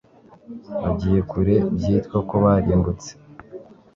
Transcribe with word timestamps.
bagiye 0.81 1.19
kure 1.31 1.55
byitwa 1.75 2.17
ko 2.29 2.35
barimbutse 2.43 3.11